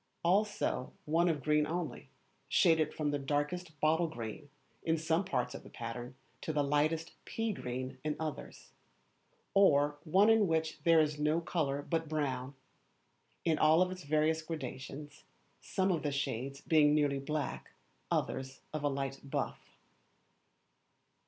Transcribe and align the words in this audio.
Also 0.23 0.93
one 1.05 1.29
of 1.29 1.43
green 1.43 1.67
only, 1.67 2.09
shaded 2.49 2.91
from 2.91 3.11
the 3.11 3.19
darkest 3.19 3.79
bottle 3.79 4.07
green, 4.07 4.49
in 4.81 4.97
some 4.97 5.23
parts 5.23 5.53
of 5.53 5.61
the 5.61 5.69
pattern, 5.69 6.15
to 6.41 6.51
the 6.51 6.63
lightest 6.63 7.13
pea 7.23 7.53
green 7.53 7.99
in 8.03 8.15
others. 8.19 8.71
Or 9.53 9.99
one 10.03 10.27
in 10.31 10.47
which 10.47 10.81
there 10.85 10.99
is 10.99 11.19
no 11.19 11.39
colour 11.39 11.83
but 11.83 12.09
brown, 12.09 12.55
in 13.45 13.59
all 13.59 13.87
its 13.91 14.01
various 14.01 14.41
gradations, 14.41 15.23
some 15.61 15.91
of 15.91 16.01
the 16.01 16.11
shades 16.11 16.61
being 16.61 16.95
nearly 16.95 17.19
black, 17.19 17.71
others 18.09 18.61
of 18.73 18.83
a 18.83 18.89
light 18.89 19.19
buff. 19.23 19.77